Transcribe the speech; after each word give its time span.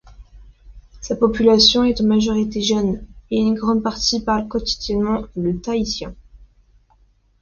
Sa 0.99 1.15
population 1.15 1.83
est 1.83 2.01
en 2.01 2.05
majorité 2.05 2.59
jeune, 2.59 3.05
et 3.29 3.37
une 3.37 3.53
grande 3.53 3.83
partie 3.83 4.19
parle 4.19 4.47
quotidiennement 4.47 5.25
le 5.35 5.61
tahitien. 5.61 6.15